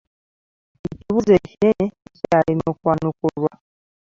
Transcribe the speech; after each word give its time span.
Ekibuuzo 0.87 1.31
ekinene 1.39 1.85
kikyalemye 2.13 2.65
okwanukulwa. 2.73 3.51